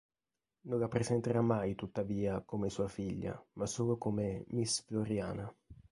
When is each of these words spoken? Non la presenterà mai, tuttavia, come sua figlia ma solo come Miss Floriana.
Non 0.61 0.79
la 0.79 0.87
presenterà 0.87 1.41
mai, 1.41 1.75
tuttavia, 1.75 2.41
come 2.43 2.71
sua 2.71 2.87
figlia 2.87 3.39
ma 3.53 3.67
solo 3.67 3.97
come 3.99 4.45
Miss 4.47 4.83
Floriana. 4.83 5.55